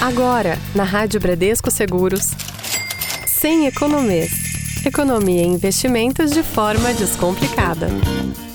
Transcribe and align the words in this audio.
Agora, 0.00 0.56
na 0.76 0.84
Rádio 0.84 1.18
Bradesco 1.18 1.72
Seguros, 1.72 2.30
sem 3.26 3.66
economês. 3.66 4.30
Economia 4.86 5.42
e 5.42 5.46
investimentos 5.46 6.30
de 6.30 6.44
forma 6.44 6.94
descomplicada. 6.94 7.88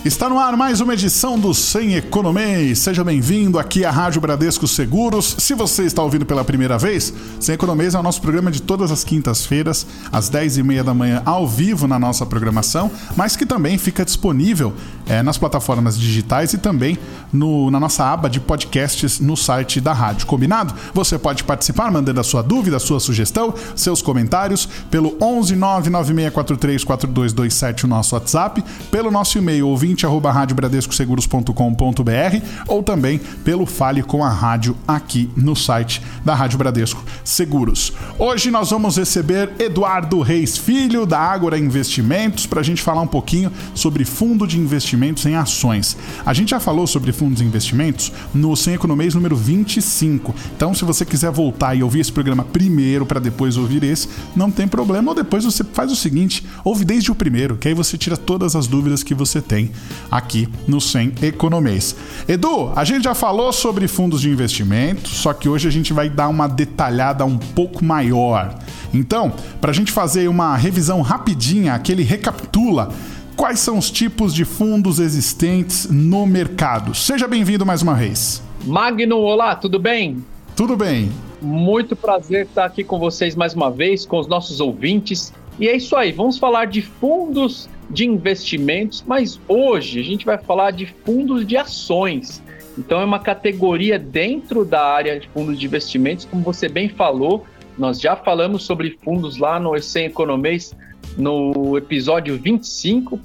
Está 0.06 0.28
no 0.28 0.38
ar 0.38 0.58
mais 0.58 0.82
uma 0.82 0.94
edição 0.94 1.40
do 1.40 1.54
Sem 1.54 1.96
Economês. 1.96 2.80
Seja 2.80 3.06
bem-vindo 3.06 3.58
aqui 3.58 3.86
à 3.86 3.90
Rádio 3.90 4.20
Bradesco 4.20 4.68
Seguros. 4.68 5.34
Se 5.40 5.54
você 5.54 5.84
está 5.84 6.04
ouvindo 6.04 6.26
pela 6.26 6.44
primeira 6.44 6.78
vez, 6.78 7.14
Sem 7.40 7.56
Economês 7.56 7.96
é 7.96 8.00
o 8.00 8.04
nosso 8.04 8.22
programa 8.22 8.52
de 8.52 8.62
todas 8.62 8.92
as 8.92 9.06
quintas-feiras, 9.06 9.88
às 10.12 10.30
10h30 10.30 10.84
da 10.84 10.94
manhã, 10.94 11.22
ao 11.24 11.48
vivo 11.48 11.88
na 11.88 11.98
nossa 11.98 12.26
programação, 12.26 12.92
mas 13.16 13.38
que 13.38 13.46
também 13.46 13.78
fica 13.78 14.04
disponível 14.04 14.74
é, 15.08 15.24
nas 15.24 15.38
plataformas 15.38 15.98
digitais 15.98 16.54
e 16.54 16.58
também 16.58 16.98
no, 17.32 17.72
na 17.72 17.80
nossa 17.80 18.06
aba 18.06 18.30
de 18.30 18.40
podcasts 18.40 19.20
no 19.20 19.36
site 19.36 19.82
da 19.82 19.94
rádio. 19.94 20.26
Combinado? 20.26 20.74
Você 20.94 21.18
pode 21.18 21.44
participar 21.44 21.92
mandando 21.92 22.20
a 22.20 22.24
sua 22.24 22.42
dúvida, 22.42 22.78
a 22.78 22.80
sua 22.80 23.00
sugestão, 23.00 23.54
seus 23.76 24.02
comentários 24.02 24.68
pelo 24.90 25.16
11 25.22 25.56
99643 25.56 26.84
4227, 26.84 27.86
o 27.86 27.88
nosso 27.88 28.16
WhatsApp, 28.16 28.64
pelo 28.92 29.12
nosso 29.12 29.38
e-mail 29.38 29.68
ouvinte 29.68 30.06
ouvinte@radiobradescoseguros.com.br 30.06 32.46
ou 32.68 32.84
também 32.84 33.20
pelo 33.44 33.66
Fale 33.66 34.04
com 34.04 34.24
a 34.24 34.30
Rádio 34.30 34.78
aqui 34.88 35.30
no 35.36 35.56
site 35.56 36.02
da 36.24 36.36
Rádio 36.36 36.58
Bradesco 36.58 37.04
Seguros. 37.24 37.92
Hoje 38.18 38.52
nós 38.52 38.72
vamos 38.72 38.98
receber 38.98 39.52
Eduardo 39.60 40.22
Reis 40.22 40.58
Filho 40.58 41.06
da 41.06 41.20
Ágora 41.20 41.58
Investimentos 41.58 42.46
para 42.46 42.62
a 42.62 42.64
gente 42.64 42.82
falar 42.82 43.02
um 43.02 43.08
pouquinho 43.08 43.52
sobre 43.74 44.06
fundo 44.06 44.48
de 44.48 44.58
investimentos 45.04 45.26
em 45.26 45.36
ações. 45.36 45.98
A 46.26 46.34
gente 46.34 46.50
já 46.50 46.60
falou 46.60 46.88
sobre 46.88 47.12
fundos 47.12 47.40
de 47.40 47.46
investimentos 47.46 48.12
no 48.34 48.56
Sem 48.56 48.74
Economês 48.74 49.14
número 49.14 49.36
25. 49.36 50.34
Então, 50.56 50.74
se 50.74 50.86
você 50.86 51.06
quiser 51.06 51.32
voltar 51.32 51.76
e 51.76 51.84
ouvir 51.84 52.00
esse 52.00 52.12
programa 52.12 52.44
primeiro 52.44 53.06
para 53.06 53.20
depois 53.20 53.58
ouvir 53.58 53.84
esse, 53.84 54.08
não 54.36 54.50
tem 54.50 54.68
problema. 54.68 55.12
Ou 55.12 55.16
depois 55.16 55.44
você 55.44 55.64
faz 55.64 55.92
o 55.92 55.96
seguinte: 55.96 56.46
ouve 56.64 56.86
desde 56.86 57.12
o 57.12 57.16
primeiro, 57.16 57.58
que 57.58 57.68
aí 57.68 57.74
você 57.74 57.98
tira 57.98 58.18
todas 58.18 58.56
as 58.56 58.68
dúvidas 58.68 59.04
que 59.04 59.14
você 59.14 59.42
tem 59.42 59.72
aqui 60.10 60.48
no 60.68 60.80
Sem 60.80 61.14
Economês. 61.22 61.96
Edu, 62.28 62.72
a 62.76 62.84
gente 62.84 63.04
já 63.04 63.14
falou 63.14 63.52
sobre 63.52 63.88
fundos 63.88 64.22
de 64.22 64.30
investimento, 64.30 65.10
só 65.10 65.34
que 65.34 65.50
hoje 65.50 65.68
a 65.68 65.72
gente 65.72 65.94
vai 65.94 66.10
dar 66.10 66.28
uma 66.28 66.48
detalhada 66.48 67.26
um 67.26 67.38
pouco 67.38 67.84
maior. 67.84 68.58
Então, 68.94 69.34
para 69.60 69.72
a 69.72 69.74
gente 69.74 69.92
fazer 69.92 70.28
uma 70.28 70.56
revisão 70.56 71.02
rapidinha, 71.02 71.74
aquele 71.74 72.04
recapitula 72.04 72.94
quais 73.36 73.60
são 73.60 73.78
os 73.78 73.90
tipos 73.90 74.34
de 74.34 74.46
fundos 74.46 75.00
existentes 75.00 75.90
no 75.90 76.26
mercado. 76.26 76.94
Seja 76.94 77.28
bem-vindo 77.28 77.66
mais 77.66 77.82
uma 77.82 77.94
vez. 77.94 78.44
Magno, 78.66 79.18
olá, 79.18 79.56
tudo 79.56 79.80
bem? 79.80 80.24
Tudo 80.56 80.78
bem. 80.78 81.12
Muito 81.42 81.96
prazer 81.96 82.46
estar 82.46 82.66
aqui 82.66 82.84
com 82.84 83.00
vocês 83.00 83.36
mais 83.36 83.54
uma 83.54 83.70
vez, 83.70 84.06
com 84.06 84.20
os 84.20 84.28
nossos 84.28 84.60
ouvintes. 84.60 85.34
E 85.60 85.68
é 85.68 85.76
isso 85.76 85.96
aí, 85.96 86.12
vamos 86.12 86.38
falar 86.38 86.66
de 86.66 86.82
fundos 86.82 87.70
de 87.90 88.06
investimentos, 88.06 89.04
mas 89.06 89.40
hoje 89.48 90.00
a 90.00 90.04
gente 90.04 90.26
vai 90.26 90.38
falar 90.38 90.72
de 90.72 90.86
fundos 91.06 91.46
de 91.46 91.58
ações. 91.58 92.42
Então 92.78 93.02
é 93.02 93.06
uma 93.06 93.20
categoria 93.20 94.00
dentro 94.00 94.64
da 94.66 94.84
área 94.84 95.20
de 95.20 95.28
fundos 95.30 95.60
de 95.60 95.66
investimentos, 95.66 96.26
como 96.26 96.44
você 96.44 96.68
bem 96.68 96.90
falou, 96.90 97.46
nós 97.78 98.00
já 98.00 98.16
falamos 98.16 98.64
sobre 98.64 98.98
fundos 99.04 99.38
lá 99.38 99.60
no 99.60 99.80
Sem 99.82 100.06
Economês 100.06 100.76
no 101.18 101.78
episódio 101.78 102.38
25. 102.38 103.20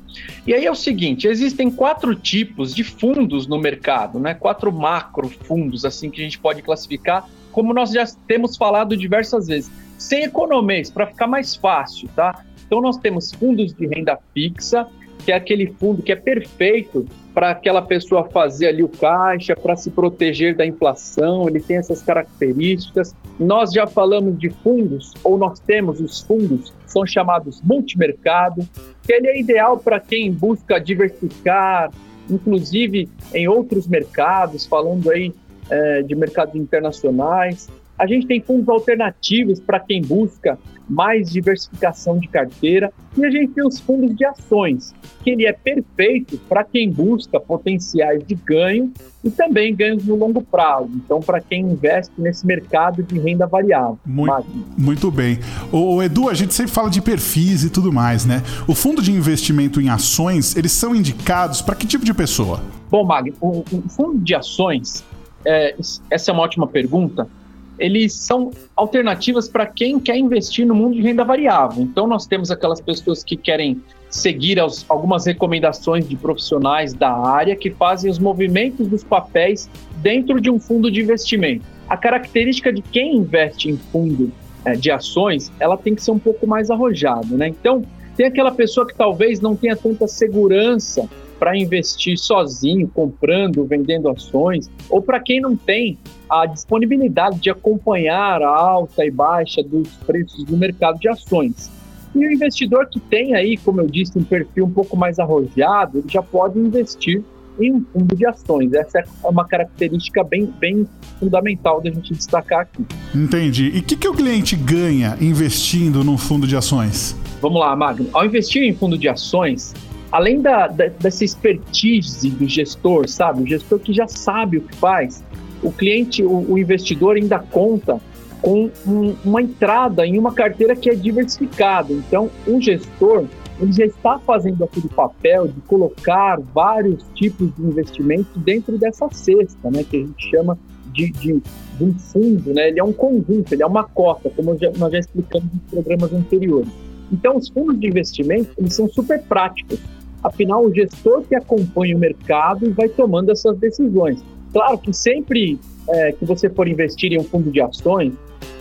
E 0.46 0.54
aí 0.54 0.66
é 0.66 0.70
o 0.70 0.74
seguinte, 0.74 1.26
existem 1.26 1.70
quatro 1.70 2.14
tipos 2.14 2.74
de 2.74 2.84
fundos 2.84 3.46
no 3.46 3.58
mercado, 3.58 4.18
né? 4.18 4.34
Quatro 4.34 4.72
macro 4.72 5.28
fundos 5.28 5.84
assim 5.84 6.10
que 6.10 6.20
a 6.20 6.24
gente 6.24 6.38
pode 6.38 6.62
classificar, 6.62 7.28
como 7.52 7.72
nós 7.72 7.90
já 7.90 8.04
temos 8.26 8.56
falado 8.56 8.96
diversas 8.96 9.46
vezes. 9.46 9.70
Sem 9.98 10.22
economês, 10.22 10.90
para 10.90 11.06
ficar 11.06 11.26
mais 11.26 11.56
fácil, 11.56 12.08
tá? 12.14 12.44
Então, 12.66 12.80
nós 12.80 12.98
temos 12.98 13.32
fundos 13.32 13.72
de 13.72 13.86
renda 13.86 14.18
fixa, 14.34 14.86
que 15.24 15.32
é 15.32 15.34
aquele 15.34 15.74
fundo 15.78 16.02
que 16.02 16.12
é 16.12 16.16
perfeito 16.16 17.06
para 17.38 17.50
aquela 17.50 17.80
pessoa 17.80 18.28
fazer 18.28 18.66
ali 18.66 18.82
o 18.82 18.88
caixa, 18.88 19.54
para 19.54 19.76
se 19.76 19.92
proteger 19.92 20.56
da 20.56 20.66
inflação, 20.66 21.48
ele 21.48 21.60
tem 21.60 21.76
essas 21.76 22.02
características. 22.02 23.14
Nós 23.38 23.70
já 23.72 23.86
falamos 23.86 24.36
de 24.36 24.50
fundos, 24.50 25.14
ou 25.22 25.38
nós 25.38 25.60
temos 25.60 26.00
os 26.00 26.20
fundos, 26.20 26.74
são 26.84 27.06
chamados 27.06 27.62
multimercado, 27.62 28.68
que 29.04 29.12
ele 29.12 29.28
é 29.28 29.38
ideal 29.38 29.78
para 29.78 30.00
quem 30.00 30.32
busca 30.32 30.80
diversificar, 30.80 31.92
inclusive 32.28 33.08
em 33.32 33.46
outros 33.46 33.86
mercados, 33.86 34.66
falando 34.66 35.08
aí 35.08 35.32
é, 35.70 36.02
de 36.02 36.16
mercados 36.16 36.56
internacionais. 36.56 37.68
A 37.98 38.06
gente 38.06 38.26
tem 38.26 38.40
fundos 38.40 38.68
alternativos 38.68 39.58
para 39.58 39.80
quem 39.80 40.00
busca 40.00 40.58
mais 40.88 41.30
diversificação 41.30 42.18
de 42.18 42.28
carteira 42.28 42.92
e 43.16 43.24
a 43.24 43.30
gente 43.30 43.52
tem 43.52 43.66
os 43.66 43.78
fundos 43.78 44.16
de 44.16 44.24
ações, 44.24 44.94
que 45.22 45.30
ele 45.30 45.44
é 45.44 45.52
perfeito 45.52 46.38
para 46.48 46.64
quem 46.64 46.90
busca 46.90 47.38
potenciais 47.38 48.24
de 48.24 48.34
ganho 48.34 48.92
e 49.22 49.30
também 49.30 49.74
ganhos 49.74 50.04
no 50.06 50.14
longo 50.14 50.40
prazo. 50.40 50.90
Então, 50.94 51.20
para 51.20 51.40
quem 51.40 51.62
investe 51.62 52.12
nesse 52.16 52.46
mercado 52.46 53.02
de 53.02 53.18
renda 53.18 53.46
variável. 53.46 53.98
Muito, 54.06 54.46
muito 54.78 55.10
bem. 55.10 55.40
O 55.72 56.02
Edu, 56.02 56.28
a 56.28 56.34
gente 56.34 56.54
sempre 56.54 56.72
fala 56.72 56.88
de 56.88 57.02
perfis 57.02 57.64
e 57.64 57.70
tudo 57.70 57.92
mais, 57.92 58.24
né? 58.24 58.42
O 58.66 58.74
fundo 58.74 59.02
de 59.02 59.12
investimento 59.12 59.80
em 59.80 59.90
ações, 59.90 60.56
eles 60.56 60.72
são 60.72 60.94
indicados 60.94 61.60
para 61.60 61.74
que 61.74 61.86
tipo 61.86 62.04
de 62.04 62.14
pessoa? 62.14 62.62
Bom, 62.90 63.04
Magno, 63.04 63.34
o, 63.40 63.64
o 63.70 63.88
fundo 63.88 64.18
de 64.18 64.34
ações, 64.34 65.04
é, 65.44 65.74
essa 66.10 66.30
é 66.30 66.34
uma 66.34 66.42
ótima 66.42 66.66
pergunta 66.66 67.28
eles 67.78 68.12
são 68.12 68.50
alternativas 68.76 69.48
para 69.48 69.66
quem 69.66 69.98
quer 69.98 70.16
investir 70.16 70.66
no 70.66 70.74
mundo 70.74 70.94
de 70.94 71.02
renda 71.02 71.24
variável. 71.24 71.82
Então, 71.82 72.06
nós 72.06 72.26
temos 72.26 72.50
aquelas 72.50 72.80
pessoas 72.80 73.22
que 73.22 73.36
querem 73.36 73.80
seguir 74.10 74.58
as, 74.58 74.84
algumas 74.88 75.26
recomendações 75.26 76.08
de 76.08 76.16
profissionais 76.16 76.94
da 76.94 77.12
área 77.12 77.54
que 77.54 77.70
fazem 77.70 78.10
os 78.10 78.18
movimentos 78.18 78.88
dos 78.88 79.04
papéis 79.04 79.68
dentro 79.96 80.40
de 80.40 80.50
um 80.50 80.58
fundo 80.58 80.90
de 80.90 81.00
investimento. 81.00 81.64
A 81.88 81.96
característica 81.96 82.72
de 82.72 82.82
quem 82.82 83.16
investe 83.16 83.70
em 83.70 83.76
fundo 83.76 84.32
é, 84.64 84.72
de 84.72 84.90
ações, 84.90 85.52
ela 85.58 85.76
tem 85.76 85.94
que 85.94 86.02
ser 86.02 86.10
um 86.10 86.18
pouco 86.18 86.46
mais 86.46 86.70
arrojada, 86.70 87.36
né? 87.36 87.48
Então, 87.48 87.84
tem 88.16 88.26
aquela 88.26 88.50
pessoa 88.50 88.86
que 88.86 88.94
talvez 88.94 89.40
não 89.40 89.54
tenha 89.54 89.76
tanta 89.76 90.08
segurança 90.08 91.08
para 91.38 91.56
investir 91.56 92.18
sozinho, 92.18 92.88
comprando, 92.88 93.64
vendendo 93.64 94.08
ações, 94.08 94.70
ou 94.90 95.00
para 95.00 95.20
quem 95.20 95.40
não 95.40 95.56
tem 95.56 95.98
a 96.28 96.46
disponibilidade 96.46 97.38
de 97.38 97.50
acompanhar 97.50 98.42
a 98.42 98.48
alta 98.48 99.04
e 99.04 99.10
baixa 99.10 99.62
dos 99.62 99.88
preços 100.06 100.44
do 100.44 100.56
mercado 100.56 100.98
de 100.98 101.08
ações. 101.08 101.70
E 102.14 102.26
o 102.26 102.32
investidor 102.32 102.88
que 102.88 102.98
tem 102.98 103.34
aí, 103.34 103.56
como 103.56 103.80
eu 103.80 103.86
disse, 103.86 104.18
um 104.18 104.24
perfil 104.24 104.66
um 104.66 104.70
pouco 104.70 104.96
mais 104.96 105.18
arrojado, 105.18 105.98
ele 105.98 106.08
já 106.08 106.22
pode 106.22 106.58
investir 106.58 107.22
em 107.60 107.72
um 107.72 107.84
fundo 107.92 108.16
de 108.16 108.26
ações. 108.26 108.72
Essa 108.72 109.00
é 109.00 109.04
uma 109.24 109.46
característica 109.46 110.22
bem, 110.22 110.46
bem 110.46 110.86
fundamental 111.18 111.80
da 111.80 111.90
gente 111.90 112.12
destacar 112.12 112.60
aqui. 112.60 112.84
Entendi. 113.14 113.70
E 113.74 113.78
o 113.78 113.82
que, 113.82 113.96
que 113.96 114.08
o 114.08 114.14
cliente 114.14 114.56
ganha 114.56 115.16
investindo 115.20 116.04
num 116.04 116.16
fundo 116.16 116.46
de 116.46 116.56
ações? 116.56 117.16
Vamos 117.40 117.60
lá, 117.60 117.74
Magno. 117.74 118.08
Ao 118.12 118.24
investir 118.24 118.62
em 118.62 118.74
fundo 118.74 118.96
de 118.96 119.08
ações, 119.08 119.74
além 120.10 120.40
da, 120.40 120.66
da, 120.66 120.88
dessa 120.88 121.24
expertise 121.24 122.30
do 122.30 122.48
gestor, 122.48 123.08
sabe? 123.08 123.42
O 123.42 123.46
gestor 123.46 123.78
que 123.78 123.92
já 123.92 124.08
sabe 124.08 124.58
o 124.58 124.62
que 124.62 124.76
faz, 124.76 125.22
o 125.62 125.72
cliente, 125.72 126.22
o, 126.22 126.52
o 126.52 126.58
investidor 126.58 127.16
ainda 127.16 127.38
conta 127.38 128.00
com 128.40 128.70
um, 128.86 129.16
uma 129.24 129.42
entrada 129.42 130.06
em 130.06 130.18
uma 130.18 130.32
carteira 130.32 130.74
que 130.76 130.88
é 130.88 130.94
diversificada. 130.94 131.92
Então, 131.92 132.30
o 132.46 132.60
gestor 132.60 133.26
ele 133.60 133.72
já 133.72 133.84
está 133.84 134.18
fazendo 134.20 134.62
aquele 134.62 134.88
papel 134.88 135.48
de 135.48 135.60
colocar 135.62 136.38
vários 136.54 137.04
tipos 137.14 137.52
de 137.56 137.62
investimentos 137.62 138.30
dentro 138.36 138.78
dessa 138.78 139.08
cesta, 139.10 139.68
né, 139.70 139.82
que 139.82 139.96
a 139.96 140.00
gente 140.00 140.30
chama 140.30 140.56
de, 140.92 141.10
de, 141.10 141.42
de 141.76 141.84
um 141.84 141.92
fundo, 141.98 142.54
né? 142.54 142.68
Ele 142.68 142.80
é 142.80 142.84
um 142.84 142.92
conjunto, 142.92 143.52
ele 143.52 143.62
é 143.62 143.66
uma 143.66 143.84
cota, 143.84 144.30
como 144.30 144.56
já, 144.56 144.70
nós 144.76 144.92
já 144.92 144.98
explicamos 144.98 145.48
nos 145.52 145.62
programas 145.70 146.12
anteriores. 146.12 146.68
Então, 147.12 147.36
os 147.36 147.48
fundos 147.48 147.78
de 147.80 147.86
investimento 147.88 148.50
eles 148.58 148.74
são 148.74 148.88
super 148.88 149.20
práticos. 149.22 149.78
Afinal, 150.22 150.64
o 150.64 150.74
gestor 150.74 151.22
que 151.22 151.34
acompanha 151.34 151.96
o 151.96 151.98
mercado 151.98 152.72
vai 152.74 152.88
tomando 152.88 153.30
essas 153.30 153.56
decisões. 153.58 154.22
Claro 154.52 154.78
que 154.78 154.92
sempre 154.92 155.58
é, 155.88 156.12
que 156.12 156.24
você 156.24 156.48
for 156.48 156.66
investir 156.66 157.12
em 157.12 157.18
um 157.18 157.24
fundo 157.24 157.50
de 157.50 157.60
ações, 157.60 158.12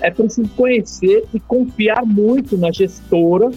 é 0.02 0.12
preciso 0.12 0.50
conhecer 0.56 1.26
e 1.34 1.40
confiar 1.40 2.06
muito 2.06 2.58
na 2.58 2.72
gestora 2.72 3.52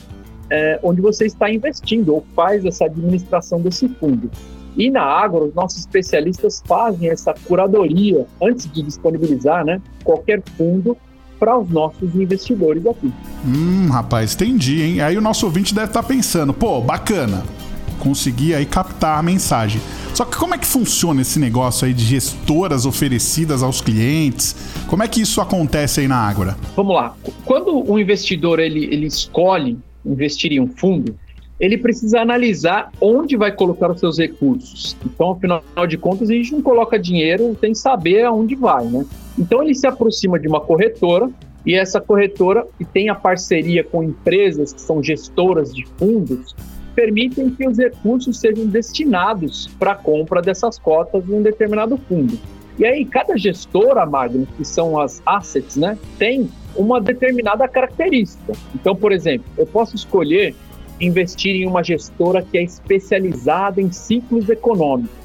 é, 0.50 0.80
onde 0.82 1.00
você 1.00 1.26
está 1.26 1.50
investindo 1.50 2.14
ou 2.14 2.24
faz 2.34 2.64
essa 2.64 2.86
administração 2.86 3.60
desse 3.60 3.88
fundo. 3.88 4.30
E 4.76 4.90
na 4.90 5.02
Agro, 5.02 5.46
os 5.46 5.54
nossos 5.54 5.80
especialistas 5.80 6.62
fazem 6.66 7.08
essa 7.10 7.34
curadoria 7.46 8.26
antes 8.42 8.70
de 8.70 8.82
disponibilizar 8.82 9.64
né, 9.64 9.80
qualquer 10.02 10.42
fundo 10.56 10.96
para 11.38 11.58
os 11.58 11.68
nossos 11.70 12.14
investidores 12.14 12.84
aqui. 12.86 13.12
Hum, 13.46 13.88
rapaz, 13.90 14.34
entendi, 14.34 14.82
hein? 14.82 15.00
Aí 15.00 15.16
o 15.16 15.20
nosso 15.20 15.46
ouvinte 15.46 15.74
deve 15.74 15.88
estar 15.88 16.02
tá 16.02 16.08
pensando, 16.08 16.52
pô, 16.52 16.80
bacana, 16.80 17.42
conseguir 18.00 18.54
aí 18.54 18.66
captar 18.66 19.18
a 19.18 19.22
mensagem. 19.22 19.80
Só 20.14 20.24
que 20.24 20.36
como 20.36 20.54
é 20.54 20.58
que 20.58 20.66
funciona 20.66 21.22
esse 21.22 21.38
negócio 21.38 21.86
aí 21.86 21.94
de 21.94 22.04
gestoras 22.04 22.84
oferecidas 22.84 23.62
aos 23.62 23.80
clientes? 23.80 24.56
Como 24.88 25.02
é 25.02 25.08
que 25.08 25.20
isso 25.20 25.40
acontece 25.40 26.00
aí 26.00 26.08
na 26.08 26.16
Ágora? 26.16 26.56
Vamos 26.74 26.94
lá. 26.94 27.14
Quando 27.44 27.88
o 27.88 27.98
investidor 27.98 28.58
ele, 28.58 28.84
ele 28.86 29.06
escolhe 29.06 29.78
investir 30.04 30.52
em 30.52 30.60
um 30.60 30.66
fundo, 30.66 31.14
ele 31.60 31.76
precisa 31.76 32.20
analisar 32.20 32.90
onde 33.00 33.36
vai 33.36 33.52
colocar 33.52 33.90
os 33.90 34.00
seus 34.00 34.18
recursos. 34.18 34.96
Então, 35.04 35.32
afinal 35.32 35.62
de 35.86 35.98
contas, 35.98 36.30
a 36.30 36.32
gente 36.32 36.52
não 36.52 36.62
coloca 36.62 36.98
dinheiro 36.98 37.56
sem 37.60 37.74
saber 37.74 38.24
aonde 38.24 38.54
vai, 38.54 38.86
né? 38.86 39.04
Então, 39.38 39.62
ele 39.62 39.74
se 39.74 39.86
aproxima 39.86 40.38
de 40.38 40.48
uma 40.48 40.60
corretora 40.60 41.30
e 41.64 41.74
essa 41.74 42.00
corretora, 42.00 42.66
que 42.78 42.84
tem 42.84 43.10
a 43.10 43.14
parceria 43.14 43.84
com 43.84 44.02
empresas 44.02 44.72
que 44.72 44.80
são 44.80 45.02
gestoras 45.02 45.74
de 45.74 45.86
fundos, 45.98 46.56
permitem 47.00 47.48
que 47.48 47.66
os 47.66 47.78
recursos 47.78 48.38
sejam 48.38 48.66
destinados 48.66 49.68
para 49.78 49.92
a 49.92 49.94
compra 49.94 50.42
dessas 50.42 50.78
cotas 50.78 51.26
em 51.26 51.32
um 51.32 51.42
determinado 51.42 51.96
fundo. 51.96 52.38
E 52.78 52.84
aí, 52.84 53.06
cada 53.06 53.38
gestora, 53.38 54.04
Magno, 54.04 54.46
que 54.56 54.66
são 54.66 55.00
as 55.00 55.22
assets, 55.24 55.76
né, 55.76 55.96
tem 56.18 56.50
uma 56.76 57.00
determinada 57.00 57.66
característica. 57.66 58.52
Então, 58.74 58.94
por 58.94 59.12
exemplo, 59.12 59.46
eu 59.56 59.66
posso 59.66 59.96
escolher 59.96 60.54
investir 61.00 61.56
em 61.56 61.66
uma 61.66 61.82
gestora 61.82 62.42
que 62.42 62.58
é 62.58 62.62
especializada 62.62 63.80
em 63.80 63.90
ciclos 63.90 64.50
econômicos. 64.50 65.18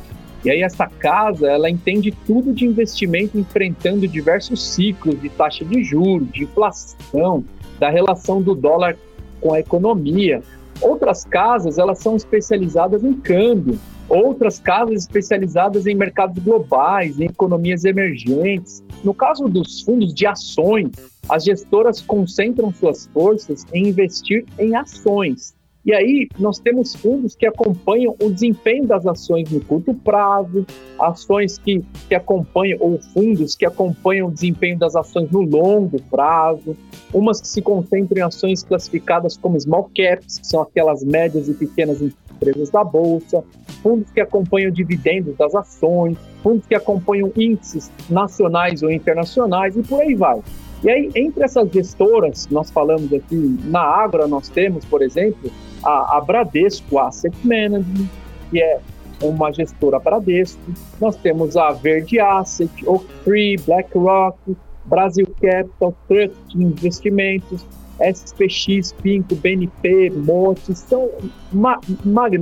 E 0.45 0.49
aí 0.49 0.61
essa 0.61 0.87
casa, 0.87 1.49
ela 1.49 1.69
entende 1.69 2.13
tudo 2.25 2.53
de 2.53 2.65
investimento 2.65 3.37
enfrentando 3.37 4.07
diversos 4.07 4.63
ciclos 4.63 5.21
de 5.21 5.27
taxa 5.27 5.65
de 5.65 5.83
juros, 5.83 6.31
de 6.31 6.43
inflação, 6.43 7.43
da 7.77 7.89
relação 7.89 8.41
do 8.41 8.55
dólar 8.55 8.95
com 9.41 9.53
a 9.53 9.59
economia. 9.59 10.41
Outras 10.81 11.23
casas, 11.23 11.77
elas 11.77 11.99
são 11.99 12.15
especializadas 12.15 13.03
em 13.03 13.13
câmbio. 13.13 13.79
Outras 14.07 14.59
casas 14.59 15.01
especializadas 15.01 15.87
em 15.87 15.95
mercados 15.95 16.43
globais, 16.43 17.19
em 17.19 17.25
economias 17.25 17.85
emergentes. 17.85 18.83
No 19.03 19.13
caso 19.13 19.47
dos 19.47 19.81
fundos 19.81 20.13
de 20.13 20.27
ações, 20.27 20.91
as 21.27 21.43
gestoras 21.43 22.01
concentram 22.01 22.71
suas 22.73 23.07
forças 23.07 23.65
em 23.73 23.87
investir 23.87 24.45
em 24.59 24.75
ações. 24.75 25.55
E 25.85 25.93
aí 25.93 26.27
nós 26.39 26.57
temos 26.57 26.95
fundos 26.95 27.35
que 27.35 27.45
acompanham 27.45 28.15
o 28.19 28.31
desempenho 28.31 28.87
das 28.87 29.05
ações 29.05 29.51
no 29.51 29.63
curto 29.63 29.93
prazo, 29.93 30.65
ações 30.99 31.59
que, 31.59 31.83
que 32.07 32.15
acompanham, 32.15 32.79
ou 32.81 32.99
fundos 33.13 33.55
que 33.55 33.67
acompanham 33.67 34.27
o 34.27 34.31
desempenho 34.31 34.79
das 34.79 34.95
ações 34.95 35.29
no 35.29 35.41
longo 35.41 36.01
prazo, 36.09 36.75
umas 37.13 37.39
que 37.39 37.47
se 37.47 37.61
concentram 37.61 38.17
em 38.17 38.23
ações 38.23 38.63
classificadas 38.63 39.37
como 39.37 39.59
small 39.59 39.91
caps, 39.95 40.39
que 40.39 40.47
são 40.47 40.61
aquelas 40.61 41.03
médias 41.03 41.47
e 41.47 41.53
pequenas 41.53 42.01
empresas 42.01 42.71
da 42.71 42.83
bolsa, 42.83 43.43
fundos 43.83 44.09
que 44.09 44.19
acompanham 44.19 44.71
dividendos 44.71 45.37
das 45.37 45.53
ações, 45.53 46.17
fundos 46.41 46.65
que 46.65 46.73
acompanham 46.73 47.31
índices 47.37 47.91
nacionais 48.09 48.81
ou 48.81 48.89
internacionais 48.89 49.77
e 49.77 49.83
por 49.83 50.01
aí 50.01 50.15
vai. 50.15 50.41
E 50.83 50.89
aí, 50.89 51.09
entre 51.15 51.43
essas 51.43 51.71
gestoras, 51.71 52.47
nós 52.49 52.69
falamos 52.69 53.11
aqui, 53.11 53.57
na 53.65 53.81
Agro 53.81 54.27
nós 54.27 54.49
temos, 54.49 54.85
por 54.85 55.01
exemplo, 55.01 55.51
a, 55.83 56.17
a 56.17 56.21
Bradesco 56.21 56.99
Asset 56.99 57.35
Management, 57.43 58.07
que 58.51 58.61
é 58.61 58.79
uma 59.21 59.51
gestora 59.51 59.99
Bradesco. 59.99 60.61
Nós 60.99 61.15
temos 61.17 61.55
a 61.55 61.71
Verde 61.71 62.19
Asset, 62.19 62.71
Oaktree, 62.85 63.57
BlackRock, 63.65 64.37
Brasil 64.85 65.27
Capital, 65.41 65.95
Trust 66.07 66.35
Investimentos, 66.55 67.65
SPX, 67.99 68.93
Pinco, 69.01 69.35
BNP, 69.35 70.11
Monte, 70.11 70.75
são, 70.75 71.09
ma, 71.51 71.79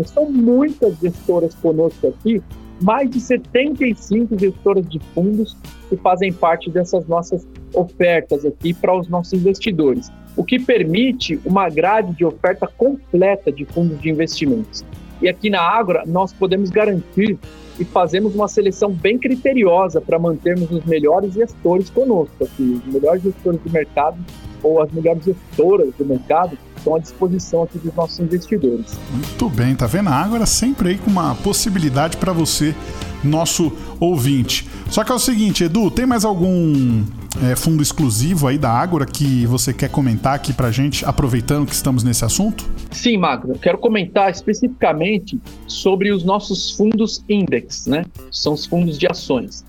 são 0.06 0.30
muitas 0.32 0.98
gestoras 1.00 1.54
conosco 1.56 2.08
aqui, 2.08 2.42
mais 2.82 3.10
de 3.10 3.20
75 3.20 4.38
gestoras 4.38 4.88
de 4.90 5.00
fundos 5.14 5.56
que 5.90 5.96
fazem 5.98 6.34
parte 6.34 6.70
dessas 6.70 7.08
nossas 7.08 7.46
ofertas 7.74 8.46
aqui 8.46 8.74
para 8.74 8.98
os 8.98 9.08
nossos 9.08 9.34
investidores 9.34 10.12
o 10.36 10.44
que 10.44 10.60
permite 10.60 11.40
uma 11.46 11.70
grade 11.70 12.14
de 12.14 12.26
oferta 12.26 12.68
completa 12.68 13.52
de 13.52 13.66
fundos 13.66 14.00
de 14.02 14.10
investimentos. 14.10 14.84
E 15.22 15.30
aqui 15.30 15.50
na 15.50 15.62
Agro, 15.62 16.02
nós 16.06 16.34
podemos 16.34 16.70
garantir 16.70 17.38
e 17.80 17.86
fazemos 17.86 18.36
uma 18.36 18.48
seleção 18.48 18.92
bem 18.92 19.18
criteriosa 19.18 20.02
para 20.02 20.20
mantermos 20.20 20.70
os 20.70 20.84
melhores 20.86 21.34
gestores 21.34 21.90
conosco, 21.90 22.44
aqui, 22.44 22.82
os 22.86 22.94
melhores 22.94 23.24
gestores 23.24 23.60
do 23.62 23.70
mercado 23.70 24.18
ou 24.62 24.82
as 24.82 24.92
melhores 24.92 25.24
gestoras 25.24 25.94
do 25.98 26.06
mercado 26.06 26.58
estão 26.78 26.96
à 26.96 27.00
disposição 27.00 27.64
aqui 27.64 27.78
dos 27.78 27.94
nossos 27.94 28.20
investidores. 28.20 28.98
Muito 29.12 29.50
bem, 29.50 29.76
tá 29.76 29.86
vendo? 29.86 30.10
A 30.10 30.14
Ágora 30.14 30.46
sempre 30.46 30.90
aí 30.90 30.98
com 30.98 31.10
uma 31.10 31.36
possibilidade 31.36 32.18
para 32.18 32.34
você, 32.34 32.76
nosso 33.24 33.72
ouvinte. 34.00 34.68
Só 34.90 35.04
que 35.04 35.12
é 35.12 35.16
o 35.16 35.20
seguinte, 35.20 35.64
Edu, 35.64 35.90
tem 35.90 36.06
mais 36.06 36.26
algum 36.26 37.04
é, 37.42 37.56
fundo 37.56 37.82
exclusivo 37.82 38.48
aí 38.48 38.58
da 38.58 38.70
Ágora 38.70 39.06
que 39.06 39.46
você 39.46 39.74
quer 39.74 39.90
comentar 39.90 40.36
aqui 40.36 40.54
pra 40.54 40.72
gente, 40.72 41.04
aproveitando 41.06 41.66
que 41.66 41.74
estamos 41.74 42.04
nesse 42.04 42.24
assunto? 42.24 42.70
Sim, 42.92 43.18
Magno. 43.18 43.58
Quero 43.58 43.78
comentar 43.78 44.30
especificamente 44.30 45.40
sobre 45.66 46.12
os 46.12 46.24
nossos 46.24 46.72
fundos 46.72 47.24
index, 47.28 47.88
né? 47.88 48.06
São 48.32 48.54
os 48.54 48.66
fundos 48.66 48.98
de 48.98 49.08
ações. 49.08 49.66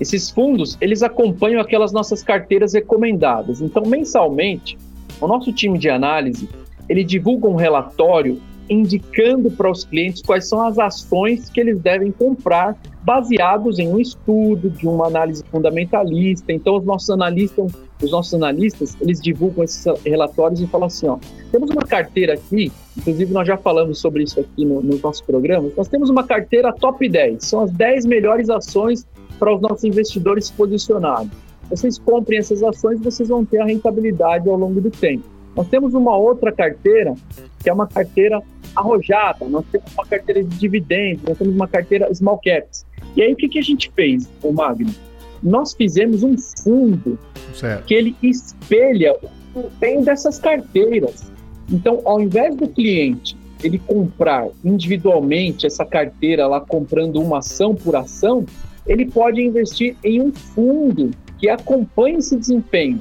Esses 0.00 0.30
fundos, 0.30 0.76
eles 0.80 1.02
acompanham 1.02 1.60
aquelas 1.60 1.92
nossas 1.92 2.22
carteiras 2.22 2.72
recomendadas. 2.72 3.60
Então, 3.60 3.84
mensalmente, 3.84 4.78
o 5.20 5.26
nosso 5.26 5.52
time 5.52 5.78
de 5.78 5.88
análise, 5.88 6.48
ele 6.88 7.04
divulga 7.04 7.48
um 7.48 7.56
relatório 7.56 8.40
indicando 8.72 9.50
para 9.50 9.70
os 9.70 9.84
clientes 9.84 10.22
quais 10.22 10.48
são 10.48 10.66
as 10.66 10.78
ações 10.78 11.50
que 11.50 11.60
eles 11.60 11.78
devem 11.78 12.10
comprar, 12.10 12.76
baseados 13.02 13.78
em 13.78 13.88
um 13.88 14.00
estudo, 14.00 14.70
de 14.70 14.86
uma 14.86 15.06
análise 15.06 15.44
fundamentalista. 15.50 16.52
Então, 16.52 16.78
os 16.78 16.84
nossos 16.84 17.10
analistas, 17.10 17.72
os 18.02 18.10
nossos 18.10 18.32
analistas, 18.32 18.96
eles 19.00 19.20
divulgam 19.20 19.64
esses 19.64 19.84
relatórios 20.04 20.60
e 20.60 20.66
falam 20.66 20.86
assim, 20.86 21.06
ó, 21.06 21.18
temos 21.50 21.70
uma 21.70 21.82
carteira 21.82 22.34
aqui, 22.34 22.72
inclusive 22.96 23.32
nós 23.32 23.46
já 23.46 23.56
falamos 23.56 23.98
sobre 23.98 24.22
isso 24.22 24.40
aqui 24.40 24.64
no, 24.64 24.82
nos 24.82 25.02
nossos 25.02 25.20
programas, 25.20 25.74
nós 25.76 25.88
temos 25.88 26.08
uma 26.08 26.24
carteira 26.24 26.72
top 26.72 27.08
10, 27.08 27.44
são 27.44 27.60
as 27.60 27.70
10 27.72 28.06
melhores 28.06 28.48
ações 28.48 29.06
para 29.38 29.54
os 29.54 29.60
nossos 29.60 29.84
investidores 29.84 30.50
posicionados. 30.50 31.30
Vocês 31.68 31.98
comprem 31.98 32.38
essas 32.38 32.62
ações, 32.62 33.00
vocês 33.00 33.28
vão 33.28 33.44
ter 33.44 33.58
a 33.58 33.64
rentabilidade 33.64 34.48
ao 34.48 34.56
longo 34.56 34.80
do 34.80 34.90
tempo. 34.90 35.31
Nós 35.56 35.68
temos 35.68 35.94
uma 35.94 36.16
outra 36.16 36.50
carteira, 36.50 37.14
que 37.62 37.68
é 37.68 37.72
uma 37.72 37.86
carteira 37.86 38.42
arrojada, 38.74 39.46
nós 39.48 39.64
temos 39.70 39.92
uma 39.92 40.06
carteira 40.06 40.42
de 40.42 40.56
dividendos, 40.56 41.22
nós 41.24 41.38
temos 41.38 41.54
uma 41.54 41.68
carteira 41.68 42.12
small 42.14 42.40
caps. 42.42 42.86
E 43.14 43.22
aí 43.22 43.32
o 43.32 43.36
que, 43.36 43.48
que 43.48 43.58
a 43.58 43.62
gente 43.62 43.90
fez, 43.94 44.28
o 44.42 44.52
Magno? 44.52 44.90
Nós 45.42 45.74
fizemos 45.74 46.22
um 46.22 46.36
fundo 46.38 47.18
certo. 47.52 47.84
que 47.84 47.94
ele 47.94 48.16
espelha 48.22 49.14
o 49.54 49.68
bem 49.78 50.02
dessas 50.02 50.38
carteiras. 50.38 51.30
Então, 51.70 52.00
ao 52.04 52.20
invés 52.20 52.56
do 52.56 52.68
cliente 52.68 53.36
ele 53.62 53.78
comprar 53.78 54.48
individualmente 54.64 55.66
essa 55.66 55.84
carteira 55.84 56.46
lá 56.46 56.60
comprando 56.60 57.20
uma 57.20 57.38
ação 57.38 57.74
por 57.74 57.94
ação, 57.94 58.44
ele 58.86 59.06
pode 59.06 59.40
investir 59.40 59.96
em 60.02 60.20
um 60.20 60.32
fundo 60.32 61.10
que 61.38 61.48
acompanhe 61.48 62.16
esse 62.16 62.36
desempenho. 62.36 63.00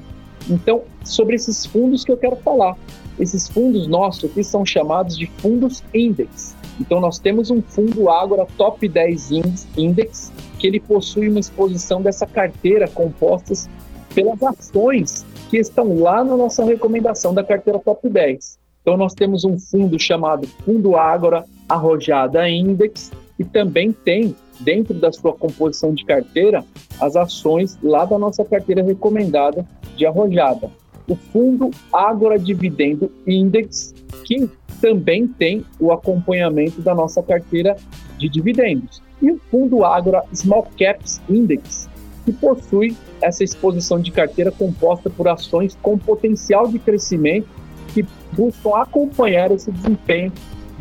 Então, 0.50 0.81
sobre 1.03 1.36
esses 1.36 1.65
fundos 1.65 2.03
que 2.03 2.12
eu 2.12 2.17
quero 2.17 2.36
falar. 2.38 2.77
Esses 3.19 3.48
fundos 3.48 3.88
nossos 3.88 4.25
aqui 4.25 4.43
são 4.43 4.65
chamados 4.65 5.17
de 5.17 5.27
fundos 5.38 5.83
index. 5.93 6.55
Então, 6.79 7.00
nós 7.00 7.19
temos 7.19 7.51
um 7.51 7.62
fundo 7.62 8.10
Agora 8.10 8.48
Top 8.57 8.88
10 8.88 9.31
Index, 9.77 10.31
que 10.57 10.65
ele 10.65 10.79
possui 10.79 11.29
uma 11.29 11.39
exposição 11.39 12.01
dessa 12.01 12.25
carteira 12.25 12.88
compostas 12.88 13.69
pelas 14.15 14.41
ações 14.41 15.25
que 15.50 15.57
estão 15.57 16.00
lá 16.00 16.24
na 16.24 16.36
nossa 16.36 16.65
recomendação 16.65 17.33
da 17.33 17.43
carteira 17.43 17.77
Top 17.79 18.07
10. 18.10 18.60
Então, 18.81 18.98
nós 18.98 19.13
temos 19.13 19.45
um 19.45 19.60
fundo 19.60 20.00
chamado 20.00 20.48
Fundo 20.65 20.95
Agora 20.95 21.45
Arrojada 21.69 22.50
Index, 22.50 23.12
que 23.41 23.50
também 23.50 23.91
tem, 23.91 24.36
dentro 24.60 24.93
da 24.93 25.12
sua 25.12 25.33
composição 25.33 25.95
de 25.95 26.05
carteira, 26.05 26.63
as 27.00 27.15
ações 27.15 27.75
lá 27.81 28.05
da 28.05 28.19
nossa 28.19 28.45
carteira 28.45 28.83
recomendada 28.83 29.65
de 29.95 30.05
arrojada. 30.05 30.69
O 31.07 31.15
Fundo 31.15 31.71
Agora 31.91 32.38
Dividendo 32.38 33.12
Index, 33.25 33.95
que 34.24 34.48
também 34.79 35.27
tem 35.27 35.65
o 35.79 35.91
acompanhamento 35.91 36.81
da 36.81 36.93
nossa 36.93 37.24
carteira 37.24 37.75
de 38.19 38.29
dividendos. 38.29 39.01
E 39.19 39.31
o 39.31 39.39
Fundo 39.50 39.83
Agora 39.83 40.24
Small 40.31 40.67
Caps 40.77 41.19
Index, 41.27 41.89
que 42.24 42.31
possui 42.31 42.95
essa 43.21 43.43
exposição 43.43 44.00
de 44.00 44.12
carteira 44.12 44.51
composta 44.51 45.10
por 45.10 45.27
ações 45.27 45.75
com 45.81 45.98
potencial 45.98 46.67
de 46.67 46.77
crescimento 46.77 47.48
que 47.91 48.05
buscam 48.33 48.75
acompanhar 48.75 49.51
esse 49.51 49.71
desempenho 49.71 50.31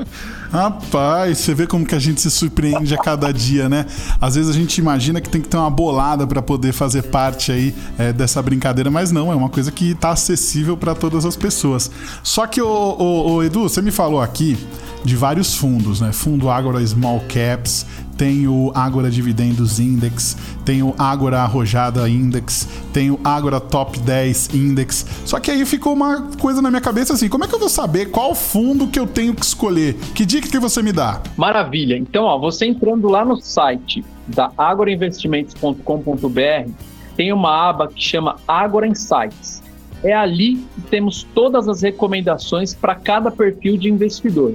Rapaz, 0.50 1.38
você 1.38 1.54
vê 1.54 1.66
como 1.66 1.86
que 1.86 1.94
a 1.94 1.98
gente 1.98 2.20
se 2.20 2.30
surpreende 2.30 2.94
a 2.94 2.98
cada 2.98 3.32
dia, 3.32 3.68
né? 3.68 3.86
Às 4.20 4.34
vezes 4.34 4.50
a 4.50 4.58
gente 4.58 4.78
imagina 4.78 5.20
que 5.20 5.28
tem 5.28 5.40
que 5.40 5.48
ter 5.48 5.56
uma 5.56 5.70
bolada 5.70 6.26
para 6.26 6.42
poder 6.42 6.72
fazer 6.72 7.02
parte 7.04 7.50
aí 7.50 7.74
é, 7.98 8.12
dessa 8.12 8.42
brincadeira, 8.42 8.90
mas 8.90 9.10
não, 9.10 9.32
é 9.32 9.34
uma 9.34 9.48
coisa 9.48 9.72
que 9.72 9.94
tá 9.94 10.10
acessível 10.10 10.76
para 10.76 10.94
todas 10.94 11.24
as 11.24 11.36
pessoas. 11.36 11.90
Só 12.22 12.46
que, 12.46 12.60
ô, 12.60 12.68
ô, 12.68 13.32
ô, 13.32 13.42
Edu, 13.42 13.62
você 13.62 13.80
me 13.80 13.90
falou 13.90 14.20
aqui 14.20 14.58
de 15.04 15.16
vários 15.16 15.54
fundos, 15.54 16.00
né? 16.00 16.12
Fundo 16.12 16.48
Agora 16.48 16.84
Small 16.86 17.20
Caps, 17.28 17.86
tem 18.22 18.46
o 18.46 18.70
Agora 18.72 19.10
Dividendos 19.10 19.80
Index, 19.80 20.36
tem 20.64 20.80
o 20.80 20.94
Agora 20.96 21.40
Arrojada 21.40 22.08
Index, 22.08 22.68
tem 22.92 23.10
o 23.10 23.18
Agora 23.24 23.58
Top 23.58 23.98
10 23.98 24.54
Index. 24.54 25.04
Só 25.24 25.40
que 25.40 25.50
aí 25.50 25.66
ficou 25.66 25.92
uma 25.92 26.28
coisa 26.38 26.62
na 26.62 26.70
minha 26.70 26.80
cabeça 26.80 27.14
assim: 27.14 27.28
como 27.28 27.42
é 27.42 27.48
que 27.48 27.54
eu 27.56 27.58
vou 27.58 27.68
saber 27.68 28.12
qual 28.12 28.32
fundo 28.32 28.86
que 28.86 28.96
eu 28.96 29.08
tenho 29.08 29.34
que 29.34 29.44
escolher? 29.44 29.94
Que 30.14 30.24
dica 30.24 30.48
que 30.48 30.60
você 30.60 30.80
me 30.84 30.92
dá? 30.92 31.20
Maravilha. 31.36 31.98
Então, 31.98 32.22
ó, 32.22 32.38
você 32.38 32.64
entrando 32.64 33.08
lá 33.08 33.24
no 33.24 33.38
site 33.38 34.04
da 34.28 34.52
agorainvestimentos.com.br, 34.56 36.70
tem 37.16 37.32
uma 37.32 37.70
aba 37.70 37.88
que 37.88 38.00
chama 38.00 38.36
Agora 38.46 38.86
Insights. 38.86 39.60
É 40.04 40.12
ali 40.12 40.64
que 40.76 40.82
temos 40.82 41.26
todas 41.34 41.66
as 41.66 41.82
recomendações 41.82 42.72
para 42.72 42.94
cada 42.94 43.32
perfil 43.32 43.76
de 43.76 43.88
investidor. 43.88 44.54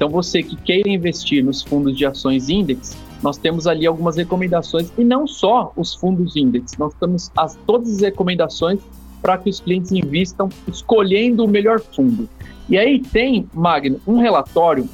Então, 0.00 0.08
você 0.08 0.42
que 0.42 0.56
queira 0.56 0.88
investir 0.88 1.44
nos 1.44 1.60
fundos 1.60 1.94
de 1.94 2.06
ações 2.06 2.48
index, 2.48 2.96
nós 3.22 3.36
temos 3.36 3.66
ali 3.66 3.86
algumas 3.86 4.16
recomendações 4.16 4.90
e 4.96 5.04
não 5.04 5.26
só 5.26 5.74
os 5.76 5.94
fundos 5.94 6.36
index, 6.36 6.72
nós 6.78 6.94
temos 6.94 7.30
as, 7.36 7.54
todas 7.66 7.96
as 7.96 8.00
recomendações 8.00 8.80
para 9.20 9.36
que 9.36 9.50
os 9.50 9.60
clientes 9.60 9.92
invistam 9.92 10.48
escolhendo 10.66 11.44
o 11.44 11.48
melhor 11.48 11.80
fundo. 11.80 12.26
E 12.66 12.78
aí 12.78 12.98
tem, 12.98 13.46
Magno, 13.52 14.00
um 14.06 14.16
relatório 14.16 14.88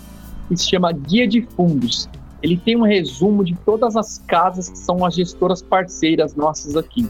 que 0.48 0.56
se 0.56 0.68
chama 0.68 0.90
Guia 0.90 1.28
de 1.28 1.42
Fundos. 1.42 2.08
Ele 2.42 2.56
tem 2.56 2.76
um 2.76 2.82
resumo 2.82 3.44
de 3.44 3.54
todas 3.64 3.94
as 3.94 4.18
casas 4.26 4.68
que 4.68 4.78
são 4.78 5.04
as 5.04 5.14
gestoras 5.14 5.62
parceiras 5.62 6.34
nossas 6.34 6.76
aqui. 6.76 7.08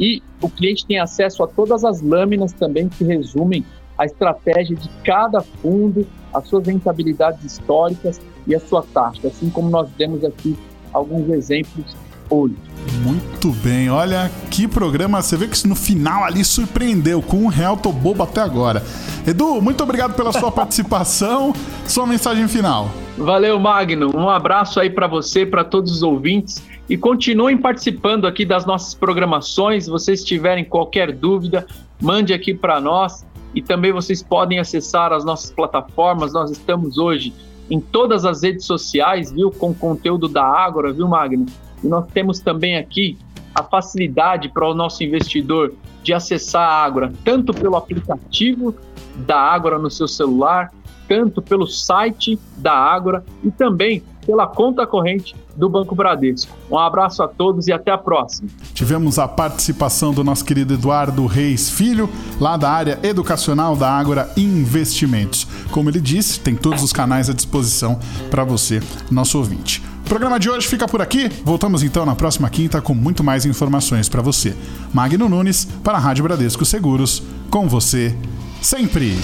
E 0.00 0.22
o 0.40 0.48
cliente 0.48 0.86
tem 0.86 0.98
acesso 0.98 1.42
a 1.42 1.46
todas 1.46 1.84
as 1.84 2.00
lâminas 2.00 2.54
também 2.54 2.88
que 2.88 3.04
resumem 3.04 3.62
a 3.96 4.04
estratégia 4.04 4.76
de 4.76 4.88
cada 5.04 5.40
fundo, 5.40 6.06
as 6.32 6.46
suas 6.48 6.66
rentabilidades 6.66 7.44
históricas 7.44 8.20
e 8.46 8.54
a 8.54 8.60
sua 8.60 8.82
taxa, 8.82 9.28
assim 9.28 9.48
como 9.50 9.70
nós 9.70 9.88
demos 9.96 10.24
aqui 10.24 10.56
alguns 10.92 11.28
exemplos 11.28 11.96
hoje. 12.28 12.56
Muito 13.02 13.50
bem, 13.62 13.90
olha 13.90 14.30
que 14.50 14.68
programa. 14.68 15.22
Você 15.22 15.36
vê 15.36 15.48
que 15.48 15.56
isso 15.56 15.68
no 15.68 15.74
final 15.74 16.24
ali 16.24 16.44
surpreendeu. 16.44 17.22
Com 17.22 17.38
um 17.38 17.46
real, 17.46 17.76
tô 17.76 17.92
bobo 17.92 18.22
até 18.22 18.40
agora. 18.40 18.82
Edu, 19.26 19.60
muito 19.60 19.82
obrigado 19.82 20.14
pela 20.14 20.32
sua 20.32 20.50
participação. 20.52 21.52
Sua 21.86 22.06
mensagem 22.06 22.46
final. 22.48 22.90
Valeu, 23.16 23.58
Magno. 23.58 24.10
Um 24.14 24.28
abraço 24.28 24.80
aí 24.80 24.90
para 24.90 25.06
você, 25.06 25.46
para 25.46 25.64
todos 25.64 25.92
os 25.92 26.02
ouvintes 26.02 26.62
e 26.88 26.96
continuem 26.96 27.56
participando 27.56 28.26
aqui 28.26 28.44
das 28.44 28.66
nossas 28.66 28.94
programações. 28.94 29.84
Se 29.84 29.90
vocês 29.90 30.22
tiverem 30.22 30.64
qualquer 30.64 31.12
dúvida, 31.12 31.66
mande 32.00 32.32
aqui 32.32 32.52
para 32.52 32.80
nós 32.80 33.24
e 33.54 33.62
também 33.62 33.92
vocês 33.92 34.22
podem 34.22 34.58
acessar 34.58 35.12
as 35.12 35.24
nossas 35.24 35.50
plataformas. 35.50 36.32
Nós 36.32 36.50
estamos 36.50 36.98
hoje 36.98 37.32
em 37.70 37.80
todas 37.80 38.24
as 38.24 38.42
redes 38.42 38.66
sociais, 38.66 39.32
viu, 39.32 39.50
com 39.50 39.72
conteúdo 39.72 40.28
da 40.28 40.44
Ágora, 40.44 40.92
viu, 40.92 41.08
Magno? 41.08 41.46
E 41.82 41.86
nós 41.86 42.06
temos 42.12 42.40
também 42.40 42.76
aqui 42.76 43.16
a 43.54 43.62
facilidade 43.62 44.48
para 44.48 44.68
o 44.68 44.74
nosso 44.74 45.02
investidor 45.04 45.72
de 46.02 46.12
acessar 46.12 46.68
a 46.68 46.84
Ágora, 46.84 47.12
tanto 47.24 47.54
pelo 47.54 47.76
aplicativo 47.76 48.74
da 49.16 49.38
Ágora 49.38 49.78
no 49.78 49.90
seu 49.90 50.08
celular, 50.08 50.72
tanto 51.08 51.40
pelo 51.40 51.66
site 51.66 52.38
da 52.56 52.72
Ágora 52.72 53.24
e 53.42 53.50
também 53.50 54.02
pela 54.26 54.46
conta 54.46 54.86
corrente 54.86 55.34
do 55.56 55.68
Banco 55.68 55.94
Bradesco. 55.94 56.56
Um 56.70 56.78
abraço 56.78 57.22
a 57.22 57.28
todos 57.28 57.68
e 57.68 57.72
até 57.72 57.90
a 57.90 57.98
próxima. 57.98 58.48
Tivemos 58.72 59.18
a 59.18 59.28
participação 59.28 60.12
do 60.12 60.24
nosso 60.24 60.44
querido 60.44 60.74
Eduardo 60.74 61.26
Reis 61.26 61.70
Filho, 61.70 62.08
lá 62.40 62.56
da 62.56 62.70
área 62.70 62.98
educacional 63.02 63.76
da 63.76 63.90
Ágora 63.90 64.30
Investimentos. 64.36 65.46
Como 65.70 65.88
ele 65.88 66.00
disse, 66.00 66.40
tem 66.40 66.54
todos 66.54 66.82
os 66.82 66.92
canais 66.92 67.30
à 67.30 67.32
disposição 67.32 67.98
para 68.30 68.44
você, 68.44 68.82
nosso 69.10 69.38
ouvinte. 69.38 69.82
O 70.04 70.08
programa 70.08 70.38
de 70.38 70.50
hoje 70.50 70.68
fica 70.68 70.86
por 70.86 71.00
aqui. 71.00 71.30
Voltamos 71.42 71.82
então 71.82 72.04
na 72.04 72.14
próxima 72.14 72.50
quinta 72.50 72.82
com 72.82 72.94
muito 72.94 73.24
mais 73.24 73.46
informações 73.46 74.06
para 74.06 74.20
você. 74.20 74.54
Magno 74.92 75.28
Nunes 75.30 75.64
para 75.82 75.96
a 75.96 76.00
Rádio 76.00 76.24
Bradesco 76.24 76.64
Seguros, 76.64 77.22
com 77.50 77.66
você 77.66 78.14
sempre. 78.60 79.16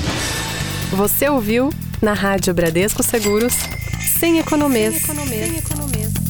Você 0.92 1.28
ouviu 1.28 1.70
na 2.00 2.14
Rádio 2.14 2.54
Bradesco 2.54 3.02
Seguros, 3.02 3.54
sem 4.20 4.38
economês. 4.38 5.00
Sem 5.00 5.56
economês. 5.56 6.29